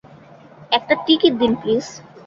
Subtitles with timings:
[0.71, 1.85] একটা টিকেট দিন, প্লিজ।